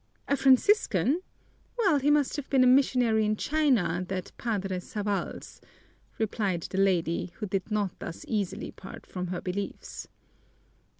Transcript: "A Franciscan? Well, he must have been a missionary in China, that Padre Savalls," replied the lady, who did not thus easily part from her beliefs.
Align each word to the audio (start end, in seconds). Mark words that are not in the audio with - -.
"A 0.27 0.35
Franciscan? 0.35 1.21
Well, 1.77 1.99
he 1.99 2.09
must 2.09 2.35
have 2.35 2.49
been 2.49 2.63
a 2.63 2.65
missionary 2.65 3.23
in 3.23 3.35
China, 3.35 4.03
that 4.07 4.31
Padre 4.35 4.79
Savalls," 4.79 5.61
replied 6.17 6.63
the 6.63 6.79
lady, 6.79 7.33
who 7.35 7.45
did 7.45 7.69
not 7.69 7.99
thus 7.99 8.25
easily 8.27 8.71
part 8.71 9.05
from 9.05 9.27
her 9.27 9.41
beliefs. 9.41 10.07